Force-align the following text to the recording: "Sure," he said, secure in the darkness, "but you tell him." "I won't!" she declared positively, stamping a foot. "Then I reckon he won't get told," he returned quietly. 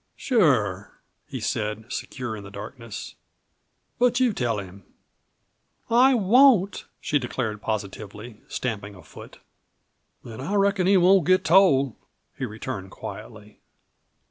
"Sure," 0.15 0.99
he 1.27 1.39
said, 1.39 1.85
secure 1.93 2.35
in 2.35 2.43
the 2.43 2.49
darkness, 2.49 3.13
"but 3.99 4.19
you 4.19 4.33
tell 4.33 4.57
him." 4.57 4.83
"I 5.91 6.15
won't!" 6.15 6.85
she 6.99 7.19
declared 7.19 7.61
positively, 7.61 8.41
stamping 8.47 8.95
a 8.95 9.03
foot. 9.03 9.37
"Then 10.23 10.41
I 10.41 10.55
reckon 10.55 10.87
he 10.87 10.97
won't 10.97 11.27
get 11.27 11.45
told," 11.45 11.95
he 12.35 12.45
returned 12.45 12.89
quietly. 12.89 13.59